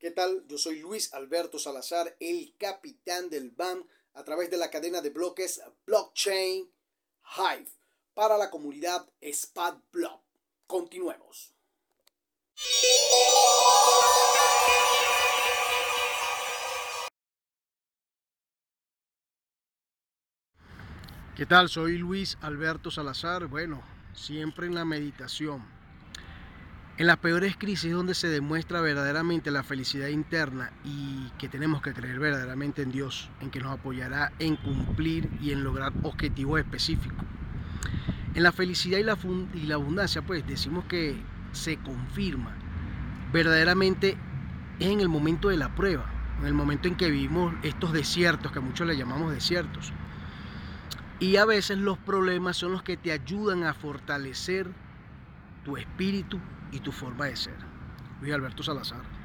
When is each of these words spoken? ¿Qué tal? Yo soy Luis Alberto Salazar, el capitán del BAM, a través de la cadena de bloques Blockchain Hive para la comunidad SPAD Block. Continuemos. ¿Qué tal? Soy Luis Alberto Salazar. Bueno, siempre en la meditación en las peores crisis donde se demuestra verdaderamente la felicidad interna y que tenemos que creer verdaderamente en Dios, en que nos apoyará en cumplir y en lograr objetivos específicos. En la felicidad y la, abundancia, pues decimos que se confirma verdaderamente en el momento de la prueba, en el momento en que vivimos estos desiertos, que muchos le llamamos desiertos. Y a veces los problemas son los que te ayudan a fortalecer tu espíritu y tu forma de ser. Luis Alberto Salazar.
¿Qué 0.00 0.10
tal? 0.10 0.46
Yo 0.46 0.56
soy 0.56 0.78
Luis 0.78 1.12
Alberto 1.12 1.58
Salazar, 1.58 2.16
el 2.20 2.54
capitán 2.56 3.28
del 3.28 3.50
BAM, 3.50 3.86
a 4.14 4.24
través 4.24 4.50
de 4.50 4.56
la 4.56 4.70
cadena 4.70 5.02
de 5.02 5.10
bloques 5.10 5.60
Blockchain 5.84 6.72
Hive 7.36 7.70
para 8.14 8.38
la 8.38 8.48
comunidad 8.48 9.06
SPAD 9.20 9.74
Block. 9.92 10.22
Continuemos. 10.66 11.54
¿Qué 21.36 21.44
tal? 21.44 21.68
Soy 21.68 21.98
Luis 21.98 22.38
Alberto 22.40 22.90
Salazar. 22.90 23.48
Bueno, 23.48 23.82
siempre 24.14 24.66
en 24.66 24.74
la 24.74 24.86
meditación 24.86 25.79
en 27.00 27.06
las 27.06 27.16
peores 27.16 27.56
crisis 27.56 27.92
donde 27.92 28.14
se 28.14 28.28
demuestra 28.28 28.82
verdaderamente 28.82 29.50
la 29.50 29.62
felicidad 29.62 30.08
interna 30.08 30.70
y 30.84 31.30
que 31.38 31.48
tenemos 31.48 31.80
que 31.80 31.94
creer 31.94 32.18
verdaderamente 32.18 32.82
en 32.82 32.92
Dios, 32.92 33.30
en 33.40 33.50
que 33.50 33.58
nos 33.58 33.72
apoyará 33.72 34.34
en 34.38 34.56
cumplir 34.56 35.30
y 35.40 35.52
en 35.52 35.64
lograr 35.64 35.94
objetivos 36.02 36.60
específicos. 36.60 37.24
En 38.34 38.42
la 38.42 38.52
felicidad 38.52 38.98
y 38.98 39.66
la, 39.66 39.74
abundancia, 39.76 40.20
pues 40.20 40.46
decimos 40.46 40.84
que 40.84 41.16
se 41.52 41.78
confirma 41.78 42.54
verdaderamente 43.32 44.18
en 44.78 45.00
el 45.00 45.08
momento 45.08 45.48
de 45.48 45.56
la 45.56 45.74
prueba, 45.74 46.04
en 46.40 46.48
el 46.48 46.52
momento 46.52 46.86
en 46.86 46.96
que 46.96 47.10
vivimos 47.10 47.54
estos 47.62 47.94
desiertos, 47.94 48.52
que 48.52 48.60
muchos 48.60 48.86
le 48.86 48.98
llamamos 48.98 49.32
desiertos. 49.32 49.90
Y 51.18 51.36
a 51.36 51.46
veces 51.46 51.78
los 51.78 51.96
problemas 51.96 52.58
son 52.58 52.72
los 52.72 52.82
que 52.82 52.98
te 52.98 53.10
ayudan 53.10 53.64
a 53.64 53.72
fortalecer 53.72 54.68
tu 55.64 55.76
espíritu 55.76 56.40
y 56.72 56.80
tu 56.80 56.92
forma 56.92 57.26
de 57.26 57.36
ser. 57.36 57.56
Luis 58.20 58.34
Alberto 58.34 58.62
Salazar. 58.62 59.19